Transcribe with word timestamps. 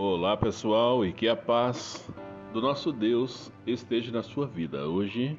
Olá 0.00 0.36
pessoal 0.36 1.04
e 1.04 1.12
que 1.12 1.26
a 1.26 1.34
paz 1.34 2.08
do 2.52 2.60
nosso 2.60 2.92
Deus 2.92 3.50
esteja 3.66 4.12
na 4.12 4.22
sua 4.22 4.46
vida. 4.46 4.86
Hoje 4.86 5.36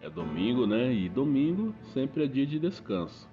é 0.00 0.10
domingo, 0.10 0.66
né? 0.66 0.92
E 0.92 1.08
domingo 1.08 1.72
sempre 1.94 2.24
é 2.24 2.26
dia 2.26 2.44
de 2.44 2.58
descanso. 2.58 3.30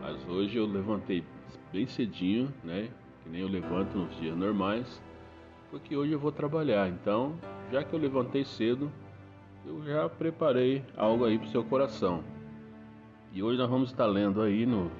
Mas 0.00 0.26
hoje 0.26 0.56
eu 0.56 0.64
levantei 0.64 1.22
bem 1.70 1.86
cedinho, 1.86 2.50
né? 2.64 2.88
Que 3.22 3.28
nem 3.28 3.42
eu 3.42 3.46
levanto 3.46 3.98
nos 3.98 4.18
dias 4.18 4.34
normais, 4.34 5.02
porque 5.70 5.94
hoje 5.94 6.12
eu 6.12 6.18
vou 6.18 6.32
trabalhar. 6.32 6.88
Então, 6.88 7.38
já 7.70 7.84
que 7.84 7.92
eu 7.92 8.00
levantei 8.00 8.42
cedo, 8.42 8.90
eu 9.66 9.84
já 9.84 10.08
preparei 10.08 10.82
algo 10.96 11.26
aí 11.26 11.36
para 11.36 11.46
o 11.46 11.50
seu 11.50 11.62
coração. 11.62 12.24
E 13.34 13.42
hoje 13.42 13.58
nós 13.58 13.68
vamos 13.68 13.90
estar 13.90 14.06
lendo 14.06 14.40
aí 14.40 14.64
no, 14.64 14.90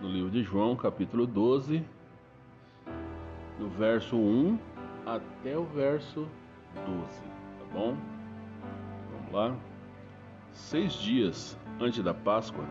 no 0.00 0.08
livro 0.08 0.30
de 0.30 0.44
João, 0.44 0.76
capítulo 0.76 1.26
12, 1.26 1.84
do 3.58 3.68
verso 3.68 4.16
1 4.16 4.58
até 5.06 5.56
o 5.56 5.64
verso 5.64 6.26
12, 6.74 7.20
tá 7.20 7.64
bom? 7.72 7.96
Vamos 9.12 9.32
lá. 9.32 9.56
Seis 10.52 10.94
dias 10.94 11.58
antes 11.80 12.02
da 12.02 12.12
Páscoa, 12.12 12.64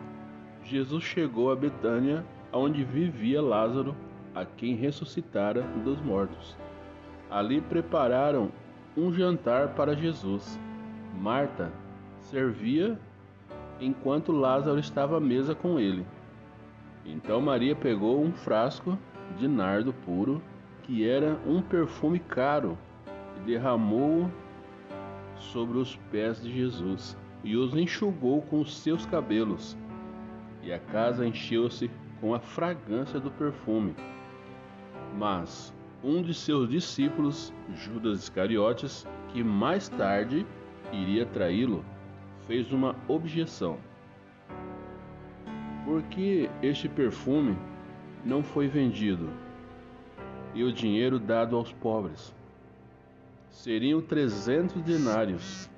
Jesus 0.64 1.04
chegou 1.04 1.52
a 1.52 1.56
Betânia, 1.56 2.24
onde 2.54 2.84
vivia 2.84 3.42
Lázaro, 3.42 3.96
a 4.34 4.46
quem 4.46 4.76
ressuscitara 4.76 5.62
dos 5.84 6.00
mortos. 6.02 6.56
Ali 7.30 7.62
prepararam 7.62 8.52
um 8.96 9.12
jantar 9.12 9.70
para 9.70 9.96
Jesus. 9.96 10.60
Marta 11.18 11.72
servia 12.20 13.00
enquanto 13.80 14.32
Lázaro 14.32 14.80
estava 14.80 15.18
à 15.18 15.20
mesa 15.20 15.56
com 15.56 15.80
ele. 15.80 16.06
Então 17.06 17.42
Maria 17.42 17.76
pegou 17.76 18.22
um 18.22 18.32
frasco 18.32 18.98
de 19.38 19.48
nardo 19.48 19.92
puro, 19.92 20.42
que 20.92 21.08
era 21.08 21.40
um 21.48 21.62
perfume 21.62 22.20
caro, 22.20 22.78
e 23.38 23.46
derramou 23.46 24.30
sobre 25.38 25.78
os 25.78 25.96
pés 26.12 26.44
de 26.44 26.52
Jesus 26.52 27.18
e 27.46 27.56
os 27.56 27.74
enxugou 27.74 28.42
com 28.42 28.60
os 28.60 28.78
seus 28.78 29.06
cabelos. 29.06 29.78
E 30.62 30.74
a 30.74 30.78
casa 30.78 31.26
encheu-se 31.26 31.90
com 32.20 32.36
a 32.36 32.42
fragrância 32.42 33.22
do 33.22 33.32
perfume. 33.32 33.96
Mas 35.18 35.74
um 36.04 36.22
de 36.22 36.34
seus 36.34 36.70
discípulos, 36.70 37.54
Judas 37.74 38.24
Iscariotes, 38.24 39.08
que 39.30 39.42
mais 39.42 39.88
tarde 39.88 40.46
iria 40.92 41.26
traí-lo, 41.26 41.86
fez 42.48 42.70
uma 42.74 42.98
objeção. 43.08 43.78
Por 45.86 46.04
que 46.04 46.50
este 46.62 46.90
perfume 46.90 47.58
não 48.26 48.44
foi 48.44 48.68
vendido 48.68 49.30
e 50.54 50.64
o 50.64 50.72
dinheiro 50.72 51.20
dado 51.20 51.56
aos 51.56 51.72
pobres? 51.72 52.34
Seriam 53.50 54.02
trezentos 54.02 54.82
denários. 54.82 55.70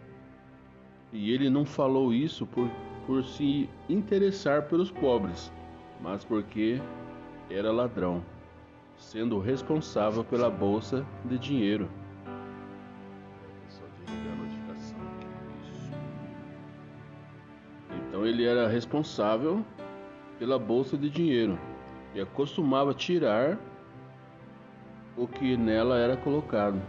E 1.12 1.32
ele 1.32 1.50
não 1.50 1.66
falou 1.66 2.14
isso 2.14 2.46
por, 2.46 2.70
por 3.06 3.24
se 3.24 3.70
interessar 3.88 4.64
pelos 4.64 4.92
pobres, 4.92 5.52
mas 6.02 6.24
porque 6.24 6.82
era 7.50 7.72
ladrão, 7.72 8.24
sendo 8.98 9.40
responsável 9.40 10.24
pela 10.24 10.50
bolsa 10.50 11.06
de 11.26 11.38
dinheiro. 11.38 11.90
Então 18.08 18.26
ele 18.26 18.46
era 18.46 18.68
responsável 18.68 19.64
pela 20.40 20.58
bolsa 20.58 20.98
de 20.98 21.10
dinheiro 21.10 21.60
e 22.14 22.22
acostumava 22.22 22.94
tirar 22.94 23.58
o 25.18 25.28
que 25.28 25.56
nela 25.56 25.98
era 25.98 26.18
colocado. 26.18 26.82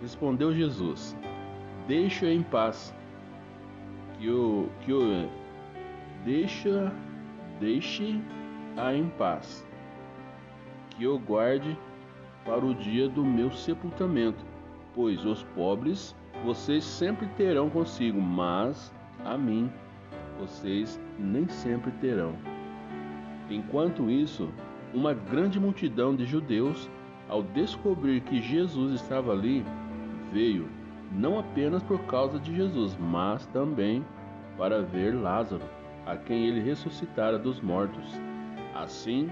Respondeu 0.00 0.52
Jesus: 0.52 1.16
Deixa 1.86 2.26
em 2.26 2.42
paz, 2.42 2.94
que 4.18 4.30
o 4.30 4.68
que 4.80 4.92
o 4.92 5.28
deixa 6.24 6.92
deixe 7.60 8.20
a 8.76 8.94
em 8.94 9.08
paz, 9.08 9.66
que 10.90 11.04
eu 11.04 11.18
guarde 11.18 11.76
para 12.44 12.64
o 12.64 12.74
dia 12.74 13.08
do 13.08 13.24
meu 13.24 13.50
sepultamento, 13.50 14.44
pois 14.94 15.24
os 15.24 15.42
pobres 15.54 16.14
vocês 16.44 16.84
sempre 16.84 17.26
terão 17.36 17.68
consigo, 17.68 18.20
mas 18.20 18.94
a 19.24 19.36
mim 19.36 19.70
vocês 20.38 21.00
nem 21.18 21.48
sempre 21.48 21.90
terão. 21.92 22.34
Enquanto 23.50 24.08
isso, 24.08 24.48
uma 24.94 25.12
grande 25.12 25.58
multidão 25.58 26.14
de 26.14 26.24
judeus, 26.24 26.88
ao 27.28 27.42
descobrir 27.42 28.20
que 28.22 28.40
Jesus 28.40 29.00
estava 29.00 29.32
ali, 29.32 29.64
veio 30.32 30.68
não 31.12 31.38
apenas 31.38 31.82
por 31.82 31.98
causa 32.06 32.38
de 32.38 32.54
Jesus, 32.54 32.96
mas 32.98 33.46
também 33.46 34.04
para 34.56 34.82
ver 34.82 35.14
Lázaro, 35.14 35.64
a 36.06 36.16
quem 36.16 36.46
ele 36.46 36.60
ressuscitara 36.60 37.38
dos 37.38 37.60
mortos. 37.60 38.12
Assim, 38.74 39.30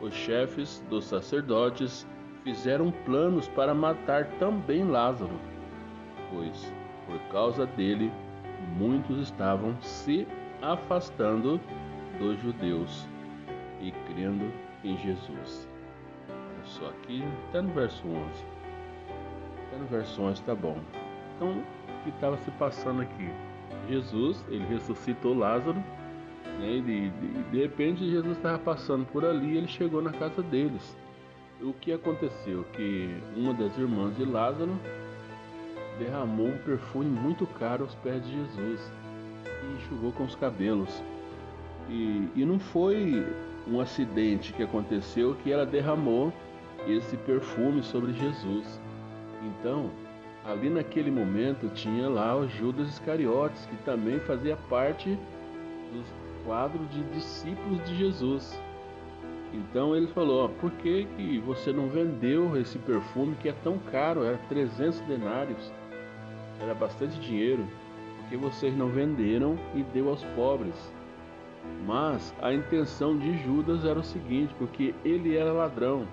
os 0.00 0.14
chefes 0.14 0.84
dos 0.88 1.04
sacerdotes 1.06 2.06
fizeram 2.44 2.90
planos 3.04 3.48
para 3.48 3.74
matar 3.74 4.26
também 4.38 4.84
Lázaro, 4.84 5.38
pois 6.32 6.72
por 7.06 7.18
causa 7.32 7.66
dele 7.66 8.12
muitos 8.76 9.18
estavam 9.18 9.76
se 9.80 10.26
afastando 10.62 11.60
dos 12.18 12.40
judeus 12.40 13.08
e 13.80 13.92
crendo 14.06 14.52
em 14.84 14.96
Jesus. 14.98 15.68
Só 16.68 16.86
aqui, 16.88 17.24
está 17.46 17.62
no 17.62 17.72
verso 17.72 18.06
11. 18.06 18.18
Está 19.64 19.78
no 19.78 19.86
verso 19.86 20.22
11, 20.22 20.42
tá 20.42 20.54
bom. 20.54 20.78
Então, 21.34 21.52
o 21.52 22.04
que 22.04 22.10
estava 22.10 22.36
se 22.38 22.50
passando 22.52 23.00
aqui? 23.00 23.30
Jesus, 23.88 24.44
ele 24.48 24.64
ressuscitou 24.66 25.36
Lázaro, 25.36 25.82
né? 26.58 26.76
e 26.76 26.80
de, 26.82 27.10
de, 27.10 27.42
de 27.50 27.58
repente 27.62 28.10
Jesus 28.10 28.36
estava 28.36 28.58
passando 28.58 29.06
por 29.06 29.24
ali 29.24 29.56
ele 29.56 29.68
chegou 29.68 30.02
na 30.02 30.12
casa 30.12 30.42
deles. 30.42 30.96
O 31.60 31.72
que 31.72 31.92
aconteceu? 31.92 32.64
Que 32.74 33.18
uma 33.34 33.54
das 33.54 33.76
irmãs 33.78 34.16
de 34.16 34.24
Lázaro 34.24 34.78
derramou 35.98 36.48
um 36.48 36.58
perfume 36.58 37.08
muito 37.08 37.46
caro 37.46 37.84
aos 37.84 37.94
pés 37.96 38.22
de 38.24 38.32
Jesus 38.32 38.92
e 39.46 39.76
enxugou 39.76 40.12
com 40.12 40.24
os 40.24 40.34
cabelos. 40.34 41.02
E, 41.88 42.28
e 42.36 42.44
não 42.44 42.58
foi 42.58 43.26
um 43.66 43.80
acidente 43.80 44.52
que 44.52 44.62
aconteceu 44.62 45.34
que 45.42 45.50
ela 45.50 45.66
derramou 45.66 46.32
esse 46.92 47.16
perfume 47.16 47.82
sobre 47.82 48.12
Jesus. 48.12 48.80
Então, 49.42 49.90
ali 50.44 50.68
naquele 50.70 51.10
momento 51.10 51.68
tinha 51.74 52.08
lá 52.08 52.36
o 52.36 52.48
Judas 52.48 52.88
Iscariotes, 52.88 53.66
que 53.66 53.76
também 53.84 54.18
fazia 54.20 54.56
parte 54.68 55.18
dos 55.92 56.06
quadros 56.44 56.88
de 56.90 57.02
discípulos 57.14 57.84
de 57.84 57.96
Jesus. 57.96 58.60
Então 59.52 59.96
ele 59.96 60.08
falou: 60.08 60.44
ó, 60.44 60.48
por 60.48 60.70
que, 60.72 61.06
que 61.16 61.38
você 61.40 61.72
não 61.72 61.88
vendeu 61.88 62.56
esse 62.56 62.78
perfume 62.78 63.36
que 63.36 63.48
é 63.48 63.54
tão 63.64 63.78
caro? 63.78 64.24
Era 64.24 64.38
300 64.48 65.00
denários, 65.00 65.72
era 66.60 66.74
bastante 66.74 67.18
dinheiro 67.20 67.66
porque 68.28 68.36
vocês 68.36 68.76
não 68.76 68.88
venderam 68.88 69.58
e 69.74 69.82
deu 69.82 70.10
aos 70.10 70.22
pobres. 70.36 70.92
Mas 71.86 72.34
a 72.42 72.52
intenção 72.52 73.16
de 73.16 73.38
Judas 73.42 73.86
era 73.86 73.98
o 73.98 74.04
seguinte, 74.04 74.54
porque 74.58 74.94
ele 75.02 75.34
era 75.34 75.50
ladrão. 75.50 76.06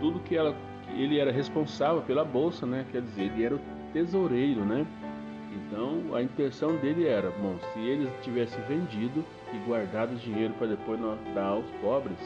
Tudo 0.00 0.20
que 0.20 0.36
ela, 0.36 0.54
ele 0.96 1.18
era 1.18 1.30
responsável 1.30 2.02
pela 2.02 2.24
bolsa, 2.24 2.66
né? 2.66 2.84
Quer 2.90 3.02
dizer, 3.02 3.24
ele 3.24 3.44
era 3.44 3.54
o 3.56 3.60
tesoureiro, 3.92 4.64
né? 4.64 4.86
Então 5.52 6.14
a 6.14 6.22
intenção 6.22 6.76
dele 6.76 7.06
era, 7.06 7.30
bom, 7.30 7.56
se 7.72 7.80
ele 7.80 8.10
tivesse 8.22 8.58
vendido 8.62 9.24
e 9.52 9.58
guardado 9.66 10.12
o 10.12 10.16
dinheiro 10.16 10.54
para 10.54 10.68
depois 10.68 11.00
dar 11.34 11.46
aos 11.46 11.66
pobres, 11.82 12.18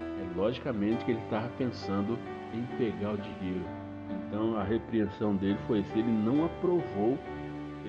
é 0.00 0.36
logicamente 0.36 1.04
que 1.04 1.12
ele 1.12 1.20
estava 1.24 1.48
pensando 1.58 2.18
em 2.54 2.62
pegar 2.76 3.12
o 3.12 3.16
dinheiro. 3.16 3.64
Então 4.10 4.56
a 4.56 4.64
repreensão 4.64 5.36
dele 5.36 5.58
foi 5.66 5.82
se 5.84 5.98
ele 5.98 6.10
não 6.10 6.44
aprovou 6.44 7.18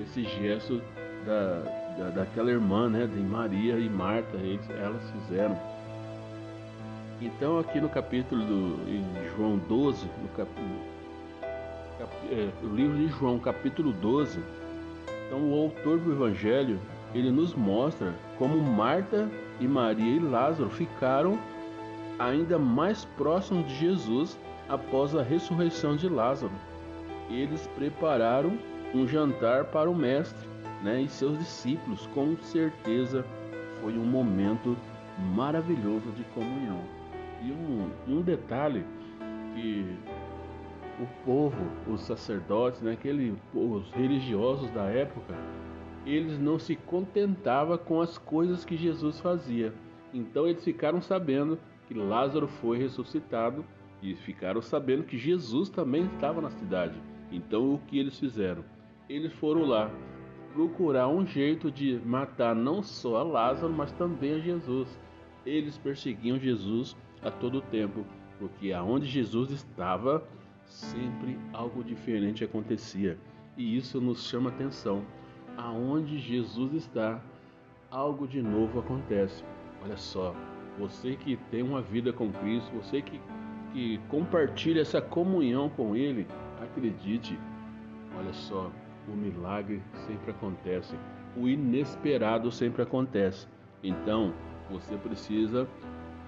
esse 0.02 0.24
gesto 0.24 0.82
da, 1.26 1.62
da, 1.98 2.10
daquela 2.10 2.52
irmã, 2.52 2.90
né, 2.90 3.08
de 3.08 3.20
Maria 3.20 3.78
e 3.78 3.90
Marta, 3.90 4.38
eles, 4.38 4.70
elas 4.70 5.10
fizeram. 5.12 5.58
Então 7.22 7.60
aqui 7.60 7.82
no 7.82 7.90
capítulo 7.90 8.42
do, 8.46 8.90
em 8.90 9.04
João 9.36 9.58
12, 9.58 10.06
no 10.22 10.30
cap, 10.30 10.50
cap, 11.98 12.12
é, 12.32 12.50
o 12.64 12.74
livro 12.74 12.98
de 12.98 13.08
João, 13.08 13.38
capítulo 13.38 13.92
12, 13.92 14.40
então 15.28 15.52
o 15.52 15.64
autor 15.64 16.00
do 16.00 16.14
evangelho, 16.14 16.80
ele 17.14 17.30
nos 17.30 17.54
mostra 17.54 18.16
como 18.38 18.58
Marta 18.58 19.30
e 19.60 19.68
Maria 19.68 20.16
e 20.16 20.20
Lázaro 20.20 20.70
ficaram 20.70 21.38
ainda 22.18 22.58
mais 22.58 23.04
próximos 23.04 23.68
de 23.68 23.76
Jesus 23.76 24.40
após 24.70 25.14
a 25.14 25.22
ressurreição 25.22 25.98
de 25.98 26.08
Lázaro. 26.08 26.54
Eles 27.30 27.68
prepararam 27.76 28.58
um 28.96 29.06
jantar 29.06 29.66
para 29.66 29.92
o 29.92 29.96
mestre 29.96 30.48
né, 30.82 31.02
e 31.02 31.10
seus 31.10 31.38
discípulos. 31.38 32.08
Com 32.14 32.38
certeza 32.38 33.26
foi 33.82 33.98
um 33.98 34.06
momento 34.06 34.78
maravilhoso 35.36 36.12
de 36.16 36.24
comunhão. 36.34 36.80
E 37.42 37.52
um, 37.52 37.90
um 38.08 38.22
detalhe 38.22 38.86
que 39.56 39.86
o 41.00 41.08
povo, 41.26 41.58
os 41.88 42.02
sacerdotes, 42.02 42.82
né, 42.82 42.94
aquele, 42.94 43.36
os 43.54 43.90
religiosos 43.92 44.70
da 44.72 44.84
época, 44.84 45.34
eles 46.06 46.40
não 46.40 46.60
se 46.60 46.76
contentavam 46.76 47.78
com 47.78 48.02
as 48.02 48.18
coisas 48.18 48.66
que 48.66 48.76
Jesus 48.76 49.20
fazia. 49.20 49.74
Então 50.14 50.48
eles 50.48 50.64
ficaram 50.64 51.02
sabendo 51.02 51.60
que 51.88 51.94
Lázaro 51.94 52.48
foi 52.48 52.78
ressuscitado 52.78 53.64
e 54.02 54.16
ficaram 54.16 54.62
sabendo 54.62 55.04
que 55.04 55.18
Jesus 55.18 55.70
também 55.70 56.06
estava 56.06 56.42
na 56.42 56.50
cidade. 56.50 56.96
Então 57.32 57.74
o 57.74 57.80
que 57.80 58.00
eles 58.00 58.20
fizeram? 58.20 58.64
Eles 59.08 59.34
foram 59.34 59.66
lá 59.66 59.92
procurar 60.54 61.08
um 61.08 61.26
jeito 61.26 61.72
de 61.72 62.00
matar 62.06 62.56
não 62.56 62.82
só 62.82 63.18
a 63.18 63.24
Lázaro, 63.24 63.72
mas 63.72 63.92
também 63.92 64.34
a 64.34 64.40
Jesus. 64.40 65.00
Eles 65.46 65.78
perseguiam 65.78 66.40
Jesus 66.40 66.98
a 67.24 67.32
todo 67.32 67.62
tempo, 67.62 68.06
porque 68.38 68.72
aonde 68.72 69.06
Jesus 69.06 69.52
estava, 69.52 70.24
sempre 70.66 71.38
algo 71.52 71.84
diferente 71.84 72.44
acontecia. 72.44 73.18
E 73.58 73.78
isso 73.78 74.00
nos 74.00 74.28
chama 74.28 74.50
atenção. 74.50 75.04
Aonde 75.58 76.18
Jesus 76.18 76.74
está, 76.74 77.22
algo 77.92 78.28
de 78.28 78.42
novo 78.42 78.80
acontece. 78.80 79.44
Olha 79.84 79.98
só, 79.98 80.34
você 80.78 81.16
que 81.16 81.36
tem 81.52 81.62
uma 81.62 81.82
vida 81.82 82.14
com 82.14 82.32
Cristo, 82.32 82.72
você 82.76 83.02
que, 83.02 83.20
que 83.74 83.98
compartilha 84.08 84.82
essa 84.82 85.02
comunhão 85.02 85.70
com 85.70 85.96
Ele, 85.96 86.26
acredite, 86.62 87.38
olha 88.18 88.34
só, 88.34 88.72
o 89.08 89.12
milagre 89.12 89.82
sempre 90.08 90.32
acontece, 90.32 90.96
o 91.36 91.48
inesperado 91.48 92.52
sempre 92.52 92.82
acontece. 92.82 93.48
Então, 93.84 94.34
você 94.70 94.96
precisa 94.98 95.68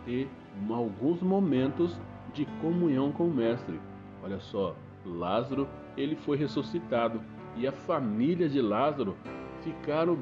ter 0.05 0.27
alguns 0.69 1.21
momentos 1.21 1.99
de 2.33 2.45
comunhão 2.61 3.11
com 3.11 3.27
o 3.27 3.33
Mestre. 3.33 3.79
Olha 4.23 4.39
só, 4.39 4.75
Lázaro, 5.05 5.67
ele 5.97 6.15
foi 6.15 6.37
ressuscitado 6.37 7.21
e 7.57 7.67
a 7.67 7.71
família 7.71 8.47
de 8.47 8.61
Lázaro 8.61 9.15
ficaram 9.63 10.17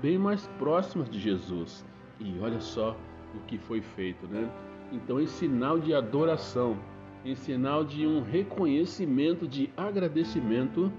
bem 0.00 0.18
mais 0.18 0.46
próximas 0.58 1.08
de 1.10 1.18
Jesus. 1.18 1.84
E 2.20 2.38
olha 2.40 2.60
só 2.60 2.96
o 3.34 3.40
que 3.46 3.58
foi 3.58 3.80
feito, 3.80 4.26
né? 4.26 4.50
Então, 4.92 5.20
em 5.20 5.26
sinal 5.26 5.78
de 5.78 5.94
adoração, 5.94 6.78
em 7.24 7.34
sinal 7.34 7.84
de 7.84 8.06
um 8.06 8.22
reconhecimento, 8.22 9.46
de 9.46 9.70
agradecimento, 9.76 10.90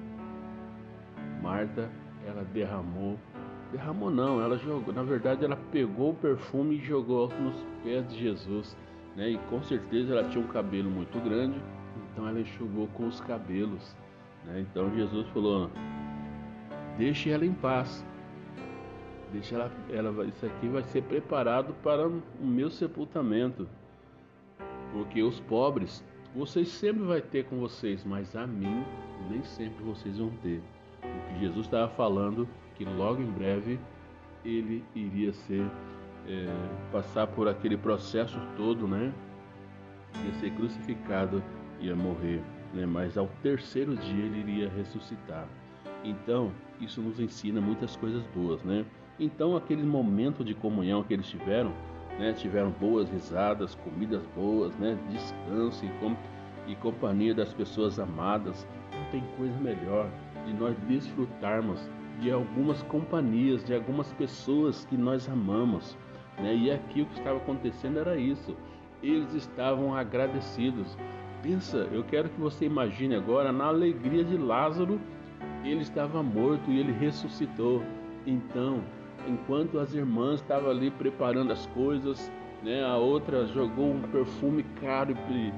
Marta, 1.41 1.89
ela 2.25 2.43
derramou, 2.43 3.17
derramou 3.71 4.09
não, 4.09 4.41
ela 4.41 4.57
jogou, 4.57 4.93
na 4.93 5.03
verdade 5.03 5.45
ela 5.45 5.57
pegou 5.71 6.11
o 6.11 6.15
perfume 6.15 6.75
e 6.75 6.85
jogou 6.85 7.29
nos 7.29 7.55
pés 7.83 8.07
de 8.09 8.19
Jesus, 8.19 8.77
né? 9.15 9.29
E 9.31 9.37
com 9.49 9.61
certeza 9.63 10.13
ela 10.13 10.27
tinha 10.29 10.43
um 10.43 10.47
cabelo 10.47 10.89
muito 10.89 11.19
grande, 11.19 11.59
então 12.11 12.27
ela 12.27 12.39
enxugou 12.39 12.87
com 12.87 13.07
os 13.07 13.21
cabelos, 13.21 13.95
né? 14.45 14.61
Então 14.61 14.93
Jesus 14.95 15.27
falou: 15.29 15.69
"Deixe 16.97 17.29
ela 17.29 17.45
em 17.45 17.53
paz. 17.53 18.05
Deixa 19.31 19.55
ela, 19.55 19.71
ela 19.91 20.25
isso 20.25 20.45
aqui 20.45 20.67
vai 20.67 20.81
ser 20.83 21.03
preparado 21.03 21.73
para 21.83 22.07
o 22.07 22.21
meu 22.41 22.69
sepultamento. 22.69 23.67
Porque 24.91 25.21
os 25.21 25.39
pobres 25.41 26.03
vocês 26.35 26.67
sempre 26.69 27.03
vai 27.03 27.21
ter 27.21 27.45
com 27.45 27.59
vocês, 27.59 28.03
mas 28.03 28.35
a 28.35 28.47
mim 28.47 28.83
nem 29.29 29.43
sempre 29.43 29.83
vocês 29.83 30.17
vão 30.17 30.31
ter." 30.41 30.61
o 31.03 31.33
que 31.33 31.39
Jesus 31.39 31.65
estava 31.65 31.89
falando 31.89 32.47
que 32.79 32.85
logo 32.85 33.21
em 33.21 33.29
breve 33.29 33.77
ele 34.45 34.81
iria 34.95 35.33
ser 35.33 35.69
é, 36.25 36.47
passar 36.93 37.27
por 37.27 37.45
aquele 37.49 37.75
processo 37.75 38.39
todo, 38.55 38.87
né? 38.87 39.13
Ia 40.25 40.33
ser 40.35 40.51
crucificado, 40.51 41.43
ia 41.81 41.93
morrer, 41.93 42.41
né? 42.73 42.85
Mas 42.85 43.17
ao 43.17 43.27
terceiro 43.43 43.97
dia 43.97 44.23
ele 44.23 44.39
iria 44.39 44.69
ressuscitar. 44.69 45.45
Então 46.05 46.53
isso 46.79 47.01
nos 47.01 47.19
ensina 47.19 47.59
muitas 47.59 47.97
coisas 47.97 48.23
boas, 48.33 48.63
né? 48.63 48.85
Então 49.19 49.57
aquele 49.57 49.83
momento 49.83 50.41
de 50.41 50.53
comunhão 50.53 51.03
que 51.03 51.13
eles 51.13 51.27
tiveram, 51.27 51.73
né? 52.17 52.31
Tiveram 52.31 52.71
boas 52.71 53.09
risadas, 53.09 53.75
comidas 53.75 54.25
boas, 54.33 54.73
né? 54.77 54.97
Descanso 55.11 55.83
e, 55.85 55.89
com, 55.99 56.15
e 56.65 56.75
companhia 56.75 57.35
das 57.35 57.53
pessoas 57.53 57.99
amadas. 57.99 58.65
Não 58.93 59.11
tem 59.11 59.21
coisa 59.35 59.59
melhor 59.59 60.09
de 60.45 60.53
nós 60.53 60.77
desfrutarmos 60.87 61.77
de 62.19 62.31
algumas 62.31 62.81
companhias, 62.83 63.63
de 63.63 63.73
algumas 63.73 64.11
pessoas 64.13 64.85
que 64.85 64.97
nós 64.97 65.27
amamos. 65.29 65.97
Né? 66.37 66.55
E 66.55 66.71
aqui 66.71 67.01
o 67.01 67.05
que 67.05 67.17
estava 67.17 67.37
acontecendo 67.37 67.99
era 67.99 68.17
isso. 68.17 68.55
Eles 69.01 69.33
estavam 69.33 69.95
agradecidos. 69.95 70.97
Pensa, 71.41 71.87
eu 71.91 72.03
quero 72.03 72.29
que 72.29 72.39
você 72.39 72.65
imagine 72.65 73.15
agora 73.15 73.51
na 73.51 73.65
alegria 73.65 74.23
de 74.23 74.37
Lázaro, 74.37 74.99
ele 75.63 75.81
estava 75.81 76.21
morto 76.21 76.69
e 76.69 76.79
ele 76.79 76.91
ressuscitou. 76.91 77.81
Então, 78.25 78.81
enquanto 79.27 79.79
as 79.79 79.93
irmãs 79.93 80.41
estavam 80.41 80.69
ali 80.69 80.91
preparando 80.91 81.53
as 81.53 81.65
coisas, 81.67 82.31
né, 82.61 82.83
a 82.83 82.97
outra 82.97 83.45
jogou 83.47 83.91
um 83.91 84.01
perfume 84.01 84.63
caro 84.81 85.15
e 85.29 85.53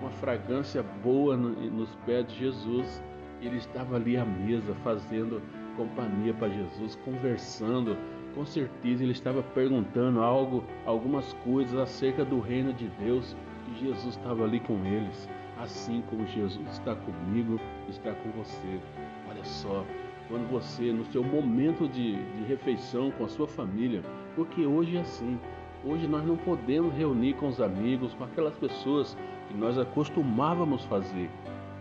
uma 0.00 0.10
fragrância 0.10 0.82
boa 1.02 1.36
nos 1.36 1.94
pés 2.04 2.26
de 2.26 2.38
Jesus 2.38 3.02
ele 3.46 3.56
estava 3.56 3.96
ali 3.96 4.16
à 4.16 4.24
mesa 4.24 4.74
fazendo 4.84 5.42
companhia 5.76 6.34
para 6.34 6.48
Jesus, 6.48 6.96
conversando. 7.04 7.96
Com 8.34 8.46
certeza 8.46 9.02
ele 9.02 9.12
estava 9.12 9.42
perguntando 9.42 10.20
algo, 10.20 10.64
algumas 10.86 11.32
coisas 11.44 11.78
acerca 11.78 12.24
do 12.24 12.40
reino 12.40 12.72
de 12.72 12.88
Deus 12.98 13.36
e 13.68 13.84
Jesus 13.84 14.16
estava 14.16 14.44
ali 14.44 14.60
com 14.60 14.84
eles. 14.84 15.28
Assim 15.58 16.02
como 16.08 16.26
Jesus 16.26 16.66
está 16.70 16.94
comigo, 16.94 17.60
está 17.88 18.12
com 18.12 18.30
você. 18.30 18.80
Olha 19.28 19.44
só, 19.44 19.84
quando 20.28 20.50
você, 20.50 20.92
no 20.92 21.04
seu 21.06 21.22
momento 21.22 21.86
de, 21.88 22.16
de 22.16 22.44
refeição 22.48 23.10
com 23.12 23.24
a 23.24 23.28
sua 23.28 23.46
família, 23.46 24.02
porque 24.34 24.64
hoje 24.66 24.96
é 24.96 25.00
assim, 25.00 25.38
Hoje 25.84 26.06
nós 26.06 26.24
não 26.24 26.36
podemos 26.36 26.94
reunir 26.94 27.34
com 27.34 27.48
os 27.48 27.60
amigos, 27.60 28.14
com 28.14 28.22
aquelas 28.22 28.56
pessoas 28.56 29.18
que 29.48 29.54
nós 29.54 29.76
acostumávamos 29.76 30.84
fazer 30.84 31.28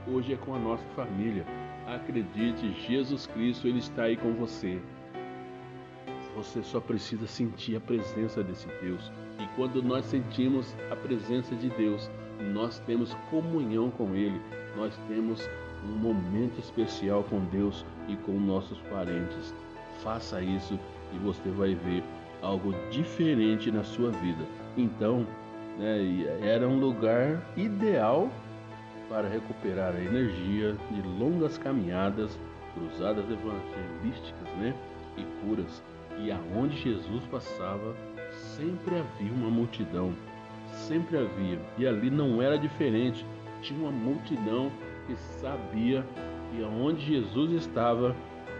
hoje 0.07 0.33
é 0.33 0.37
com 0.37 0.55
a 0.55 0.59
nossa 0.59 0.83
família. 0.95 1.45
Acredite, 1.91 2.71
Jesus 2.88 3.27
Cristo, 3.27 3.67
Ele 3.67 3.79
está 3.79 4.03
aí 4.03 4.15
com 4.15 4.31
você. 4.31 4.79
Você 6.38 6.63
só 6.63 6.79
precisa 6.79 7.27
sentir 7.27 7.75
a 7.75 7.81
presença 7.81 8.41
desse 8.41 8.67
Deus. 8.81 9.11
E 9.38 9.45
quando 9.57 9.83
nós 9.83 10.05
sentimos 10.05 10.73
a 10.89 10.95
presença 10.95 11.53
de 11.53 11.69
Deus, 11.71 12.09
nós 12.53 12.79
temos 12.79 13.13
comunhão 13.29 13.91
com 13.91 14.15
Ele, 14.15 14.39
nós 14.77 14.97
temos 15.09 15.45
um 15.83 15.97
momento 15.97 16.57
especial 16.59 17.25
com 17.25 17.44
Deus 17.45 17.85
e 18.07 18.16
com 18.16 18.39
nossos 18.39 18.80
parentes. 18.89 19.54
Faça 20.01 20.42
isso 20.42 20.80
e 21.13 21.18
você 21.18 21.49
vai 21.49 21.75
ver 21.75 22.01
algo 22.42 22.73
diferente 22.89 23.69
na 23.69 23.83
sua 23.83 24.11
vida. 24.11 24.45
Então, 24.77 25.27
né, 25.77 26.39
era 26.42 26.66
um 26.66 26.80
lugar 26.80 27.44
ideal 27.57 28.31
para 29.11 29.27
recuperar 29.27 29.94
a 29.94 30.01
energia 30.01 30.73
de 30.89 31.01
longas 31.01 31.57
caminhadas, 31.57 32.39
cruzadas 32.73 33.25
evangelísticas 33.30 34.47
né, 34.57 34.73
e 35.18 35.23
curas. 35.41 35.83
E 36.18 36.31
aonde 36.31 36.77
Jesus 36.77 37.25
passava, 37.25 37.94
sempre 38.31 38.95
havia 38.95 39.33
uma 39.33 39.49
multidão, 39.49 40.13
sempre 40.71 41.18
havia. 41.18 41.59
E 41.77 41.85
ali 41.85 42.09
não 42.09 42.41
era 42.41 42.57
diferente, 42.57 43.25
tinha 43.61 43.81
uma 43.81 43.91
multidão 43.91 44.71
que 45.06 45.15
sabia 45.18 46.06
que 46.49 46.63
aonde 46.63 47.06
Jesus 47.06 47.51
estava, 47.51 48.15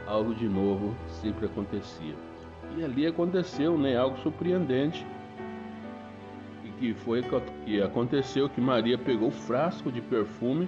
algo 0.06 0.36
de 0.36 0.50
novo 0.50 0.94
sempre 1.08 1.46
acontecia. 1.46 2.16
E 2.78 2.84
ali 2.84 3.08
aconteceu 3.08 3.78
né, 3.78 3.96
algo 3.96 4.18
surpreendente 4.20 5.06
que 6.82 6.96
foi 6.96 7.22
que 7.64 7.80
aconteceu 7.80 8.50
que 8.50 8.60
Maria 8.60 8.98
pegou 8.98 9.28
o 9.28 9.32
frasco 9.32 9.92
de 9.92 10.02
perfume 10.02 10.68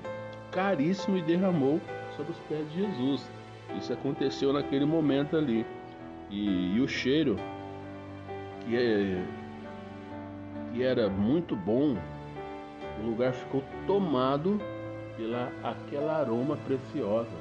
caríssimo 0.52 1.18
e 1.18 1.24
derramou 1.24 1.82
sobre 2.16 2.34
os 2.34 2.38
pés 2.48 2.72
de 2.72 2.82
Jesus. 2.82 3.28
Isso 3.76 3.92
aconteceu 3.92 4.54
naquele 4.54 4.86
momento 4.86 5.36
ali. 5.36 5.66
E, 6.30 6.76
e 6.76 6.80
o 6.80 6.88
cheiro 6.88 7.36
que, 8.62 8.78
é, 8.78 9.26
que 10.72 10.84
era 10.84 11.10
muito 11.10 11.56
bom, 11.56 11.98
o 13.02 13.08
lugar 13.08 13.34
ficou 13.34 13.64
tomado 13.88 14.62
pela 15.18 15.52
aquela 15.64 16.20
aroma 16.20 16.58
preciosa. 16.58 17.36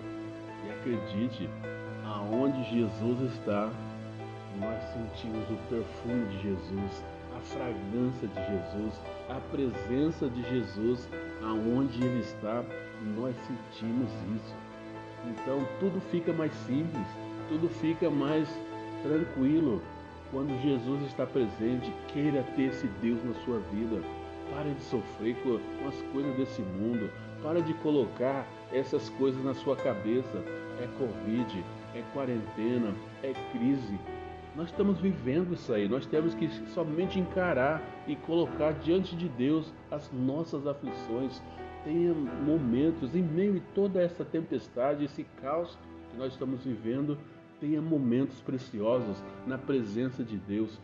E 0.66 0.70
acredite, 0.70 1.46
aonde 2.06 2.64
Jesus 2.70 3.34
está, 3.34 3.70
nós 4.58 4.82
sentimos 4.94 5.44
o 5.50 5.56
perfume 5.68 6.24
de 6.28 6.42
Jesus 6.42 7.11
fragrância 7.42 8.28
de 8.28 8.34
Jesus, 8.34 9.00
a 9.28 9.40
presença 9.50 10.28
de 10.28 10.42
Jesus 10.42 11.08
aonde 11.42 12.02
Ele 12.02 12.20
está, 12.20 12.64
nós 13.16 13.34
sentimos 13.46 14.10
isso. 14.36 14.54
Então 15.26 15.66
tudo 15.78 16.00
fica 16.10 16.32
mais 16.32 16.52
simples, 16.66 17.06
tudo 17.48 17.68
fica 17.68 18.10
mais 18.10 18.48
tranquilo 19.02 19.82
quando 20.30 20.60
Jesus 20.62 21.02
está 21.06 21.26
presente. 21.26 21.92
Queira 22.08 22.42
ter 22.56 22.70
esse 22.70 22.86
Deus 23.00 23.22
na 23.24 23.34
sua 23.44 23.58
vida, 23.72 24.02
Pare 24.52 24.74
de 24.74 24.82
sofrer 24.82 25.34
com, 25.42 25.58
as 25.88 26.02
coisas 26.12 26.36
desse 26.36 26.60
mundo. 26.60 27.10
Para 27.42 27.62
de 27.62 27.72
colocar 27.74 28.46
essas 28.70 29.08
coisas 29.10 29.42
na 29.42 29.54
sua 29.54 29.76
cabeça. 29.76 30.44
É 30.78 30.88
Covid, 30.98 31.64
é 31.94 32.02
quarentena, 32.12 32.94
é 33.22 33.32
crise. 33.52 33.98
Nós 34.54 34.68
estamos 34.68 35.00
vivendo 35.00 35.54
isso 35.54 35.72
aí. 35.72 35.88
Nós 35.88 36.04
temos 36.04 36.34
que 36.34 36.48
somente 36.68 37.18
encarar 37.18 37.82
e 38.06 38.14
colocar 38.14 38.72
diante 38.72 39.16
de 39.16 39.28
Deus 39.28 39.72
as 39.90 40.10
nossas 40.12 40.66
aflições. 40.66 41.40
Tenha 41.84 42.12
momentos, 42.14 43.14
em 43.14 43.22
meio 43.22 43.56
a 43.56 43.74
toda 43.74 44.00
essa 44.00 44.24
tempestade, 44.24 45.04
esse 45.04 45.24
caos 45.40 45.78
que 46.10 46.16
nós 46.16 46.32
estamos 46.32 46.64
vivendo, 46.64 47.16
tenha 47.60 47.80
momentos 47.80 48.40
preciosos 48.40 49.22
na 49.46 49.56
presença 49.56 50.22
de 50.22 50.36
Deus. 50.36 50.78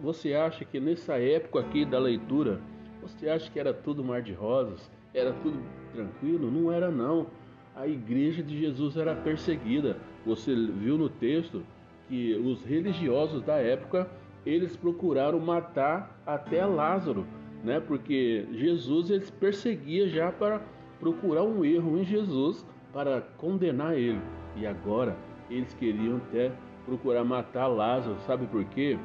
Você 0.00 0.34
acha 0.34 0.64
que 0.64 0.80
nessa 0.80 1.18
época 1.18 1.60
aqui 1.60 1.84
da 1.84 1.98
leitura, 1.98 2.60
você 3.00 3.28
acha 3.28 3.50
que 3.50 3.58
era 3.58 3.72
tudo 3.72 4.04
mar 4.04 4.20
de 4.20 4.32
rosas? 4.32 4.90
Era 5.14 5.32
tudo 5.32 5.60
tranquilo? 5.92 6.50
Não 6.50 6.72
era 6.72 6.90
não. 6.90 7.26
A 7.74 7.86
igreja 7.86 8.42
de 8.42 8.58
Jesus 8.58 8.96
era 8.96 9.14
perseguida. 9.14 9.96
Você 10.26 10.54
viu 10.54 10.98
no 10.98 11.08
texto 11.08 11.62
que 12.08 12.34
os 12.34 12.64
religiosos 12.64 13.42
da 13.42 13.56
época, 13.56 14.08
eles 14.44 14.76
procuraram 14.76 15.38
matar 15.40 16.20
até 16.26 16.64
Lázaro, 16.64 17.26
né? 17.62 17.80
Porque 17.80 18.46
Jesus 18.52 19.10
eles 19.10 19.30
perseguia 19.30 20.08
já 20.08 20.30
para 20.32 20.60
procurar 20.98 21.42
um 21.42 21.64
erro 21.64 21.98
em 21.98 22.04
Jesus 22.04 22.66
para 22.92 23.20
condenar 23.38 23.96
ele. 23.96 24.20
E 24.56 24.66
agora 24.66 25.16
eles 25.50 25.72
queriam 25.74 26.16
até 26.16 26.52
procurar 26.84 27.24
matar 27.24 27.66
Lázaro. 27.66 28.18
Sabe 28.26 28.46
por 28.46 28.64
quê? 28.64 28.98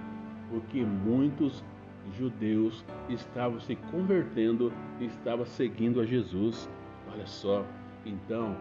Porque 0.49 0.83
muitos 0.83 1.63
judeus 2.13 2.85
estavam 3.09 3.59
se 3.59 3.75
convertendo 3.91 4.71
estavam 4.99 5.45
seguindo 5.45 5.99
a 5.99 6.05
Jesus. 6.05 6.69
Olha 7.11 7.25
só, 7.25 7.65
então, 8.05 8.55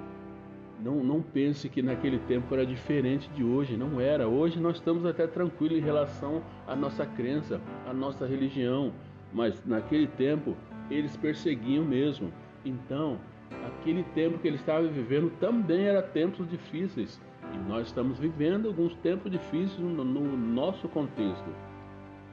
não, 0.81 1.03
não 1.03 1.23
pense 1.23 1.69
que 1.69 1.81
naquele 1.81 2.19
tempo 2.21 2.53
era 2.55 2.67
diferente 2.67 3.29
de 3.31 3.43
hoje, 3.43 3.77
não 3.77 4.01
era. 4.01 4.29
Hoje 4.29 4.61
nós 4.61 4.77
estamos 4.77 5.07
até 5.07 5.27
tranquilos 5.27 5.79
em 5.79 5.81
relação 5.81 6.43
à 6.67 6.77
nossa 6.77 7.07
crença, 7.07 7.61
à 7.87 7.93
nossa 7.93 8.27
religião, 8.27 8.93
mas 9.33 9.65
naquele 9.65 10.07
tempo 10.07 10.57
eles 10.91 11.17
perseguiam 11.17 11.85
mesmo. 11.85 12.31
Então, 12.65 13.19
aquele 13.67 14.03
tempo 14.15 14.39
que 14.39 14.49
eles 14.49 14.61
estavam 14.61 14.91
vivendo 14.91 15.31
também 15.39 15.87
era 15.87 16.03
tempos 16.03 16.49
difíceis. 16.49 17.21
E 17.55 17.59
nós 17.69 17.87
estamos 17.87 18.19
vivendo 18.19 18.69
alguns 18.69 18.95
tempos 18.97 19.31
difíceis 19.31 19.79
no, 19.79 20.05
no 20.05 20.37
nosso 20.37 20.89
contexto. 20.89 21.49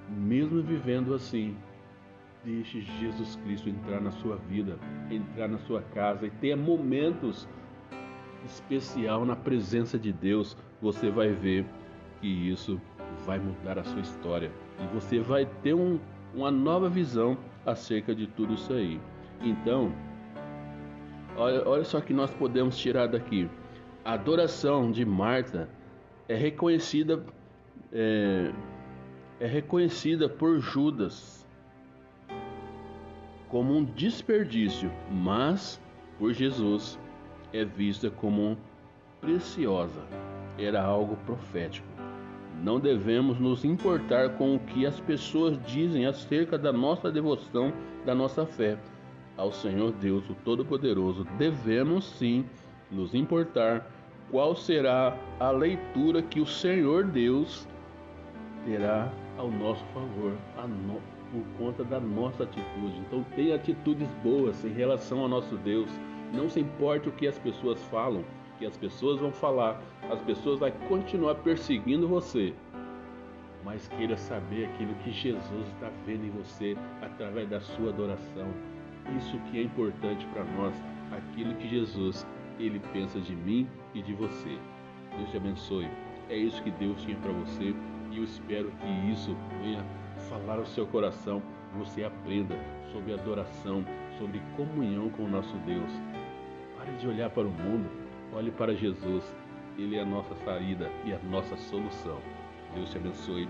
Mesmo 0.09 0.61
vivendo 0.61 1.13
assim, 1.13 1.55
deixe 2.43 2.81
Jesus 2.81 3.37
Cristo 3.37 3.69
entrar 3.69 4.01
na 4.01 4.11
sua 4.11 4.35
vida, 4.35 4.77
entrar 5.09 5.47
na 5.47 5.59
sua 5.59 5.81
casa 5.81 6.25
e 6.25 6.29
tenha 6.29 6.57
momentos 6.57 7.47
especial 8.45 9.25
na 9.25 9.35
presença 9.35 9.97
de 9.97 10.11
Deus. 10.11 10.57
Você 10.81 11.09
vai 11.09 11.29
ver 11.29 11.65
que 12.19 12.27
isso 12.27 12.79
vai 13.25 13.39
mudar 13.39 13.79
a 13.79 13.83
sua 13.83 14.01
história 14.01 14.51
e 14.79 14.87
você 14.93 15.19
vai 15.19 15.45
ter 15.61 15.73
um, 15.73 15.99
uma 16.33 16.51
nova 16.51 16.89
visão 16.89 17.37
acerca 17.65 18.13
de 18.13 18.27
tudo 18.27 18.53
isso 18.53 18.73
aí. 18.73 18.99
Então, 19.41 19.93
olha, 21.35 21.67
olha 21.67 21.83
só 21.83 22.01
que 22.01 22.13
nós 22.13 22.33
podemos 22.33 22.77
tirar 22.77 23.07
daqui. 23.07 23.49
A 24.03 24.13
adoração 24.13 24.91
de 24.91 25.05
Marta 25.05 25.69
é 26.27 26.35
reconhecida 26.35 27.23
é, 27.91 28.51
é 29.39 29.45
reconhecida 29.45 30.27
por 30.27 30.59
Judas 30.59 31.47
como 33.49 33.75
um 33.75 33.83
desperdício, 33.83 34.91
mas 35.11 35.79
por 36.17 36.33
Jesus 36.33 36.99
é 37.53 37.63
vista 37.63 38.09
como 38.09 38.57
preciosa. 39.21 40.01
Era 40.57 40.83
algo 40.83 41.15
profético. 41.25 41.87
Não 42.61 42.79
devemos 42.79 43.39
nos 43.39 43.63
importar 43.63 44.37
com 44.37 44.55
o 44.55 44.59
que 44.59 44.85
as 44.85 44.99
pessoas 44.99 45.57
dizem 45.65 46.05
acerca 46.05 46.57
da 46.57 46.73
nossa 46.73 47.11
devoção, 47.11 47.71
da 48.05 48.13
nossa 48.13 48.45
fé 48.45 48.77
ao 49.37 49.51
Senhor 49.51 49.91
Deus, 49.93 50.29
o 50.29 50.35
Todo-Poderoso. 50.45 51.25
Devemos 51.37 52.05
sim 52.05 52.45
nos 52.91 53.13
importar 53.13 53.87
qual 54.29 54.55
será 54.55 55.17
a 55.39 55.51
leitura 55.51 56.21
que 56.21 56.39
o 56.39 56.45
Senhor 56.45 57.05
Deus 57.05 57.67
terá 58.65 59.11
ao 59.37 59.49
nosso 59.49 59.83
favor, 59.93 60.33
no, 60.87 61.01
por 61.31 61.43
conta 61.57 61.83
da 61.83 61.99
nossa 61.99 62.43
atitude. 62.43 62.99
Então, 63.07 63.25
tenha 63.35 63.55
atitudes 63.55 64.07
boas 64.23 64.63
em 64.63 64.71
relação 64.73 65.19
ao 65.19 65.27
nosso 65.27 65.55
Deus. 65.57 65.89
Não 66.33 66.49
se 66.49 66.59
importe 66.59 67.07
o 67.07 67.11
que 67.11 67.27
as 67.27 67.37
pessoas 67.37 67.81
falam, 67.85 68.25
que 68.57 68.65
as 68.65 68.75
pessoas 68.75 69.19
vão 69.19 69.31
falar, 69.31 69.79
as 70.09 70.19
pessoas 70.21 70.59
vão 70.59 70.71
continuar 70.89 71.35
perseguindo 71.35 72.07
você. 72.07 72.53
Mas 73.63 73.87
queira 73.87 74.17
saber 74.17 74.65
aquilo 74.65 74.95
que 74.95 75.11
Jesus 75.11 75.67
está 75.67 75.91
vendo 76.05 76.25
em 76.25 76.31
você 76.31 76.75
através 77.01 77.47
da 77.49 77.61
sua 77.61 77.89
adoração. 77.89 78.47
Isso 79.15 79.37
que 79.51 79.59
é 79.59 79.61
importante 79.61 80.25
para 80.33 80.43
nós, 80.43 80.73
aquilo 81.11 81.53
que 81.55 81.69
Jesus 81.69 82.25
ele 82.59 82.81
pensa 82.91 83.19
de 83.19 83.35
mim 83.35 83.67
e 83.93 84.01
de 84.01 84.13
você. 84.13 84.57
Deus 85.15 85.29
te 85.29 85.37
abençoe. 85.37 85.87
É 86.29 86.35
isso 86.35 86.61
que 86.63 86.71
Deus 86.71 87.01
tinha 87.01 87.17
para 87.17 87.31
você 87.31 87.75
e 88.11 88.17
eu 88.17 88.23
espero 88.23 88.71
que 88.71 89.11
isso 89.11 89.35
venha 89.61 89.83
falar 90.29 90.57
ao 90.57 90.65
seu 90.65 90.85
coração, 90.87 91.41
você 91.77 92.03
aprenda 92.03 92.55
sobre 92.91 93.13
adoração, 93.13 93.83
sobre 94.19 94.41
comunhão 94.55 95.09
com 95.09 95.23
o 95.23 95.29
nosso 95.29 95.55
Deus. 95.65 95.91
Pare 96.83 96.97
de 96.97 97.07
olhar 97.07 97.29
para 97.29 97.47
o 97.47 97.49
mundo, 97.49 97.89
olhe 98.33 98.51
para 98.51 98.75
Jesus. 98.75 99.23
Ele 99.77 99.95
é 99.95 100.01
a 100.01 100.05
nossa 100.05 100.35
saída 100.43 100.91
e 101.05 101.13
a 101.13 101.19
nossa 101.19 101.55
solução. 101.55 102.19
Deus 102.75 102.91
te 102.91 102.97
abençoe 102.97 103.47